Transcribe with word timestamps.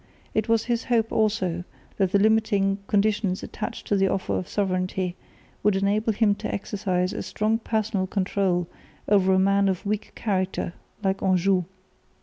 It 0.33 0.49
was 0.49 0.63
his 0.63 0.85
hope 0.85 1.11
also 1.11 1.63
that 1.97 2.11
the 2.11 2.17
limiting 2.17 2.79
conditions 2.87 3.43
attached 3.43 3.85
to 3.85 3.95
the 3.95 4.07
offer 4.07 4.33
of 4.35 4.47
sovereignty 4.47 5.15
would 5.61 5.75
enable 5.75 6.11
him 6.11 6.33
to 6.41 6.51
exercise 6.51 7.13
a 7.13 7.21
strong 7.21 7.59
personal 7.59 8.07
control 8.07 8.67
over 9.07 9.31
a 9.31 9.37
man 9.37 9.69
of 9.69 9.85
weak 9.85 10.13
character 10.15 10.73
like 11.03 11.21
Anjou. 11.21 11.65